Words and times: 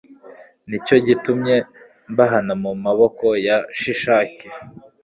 ni 0.69 0.77
cyo 0.85 0.95
gitumye 1.07 1.55
mbahana 2.11 2.53
mu 2.63 2.71
maboko 2.85 3.25
ya 3.47 3.57
shishaki 3.79 4.47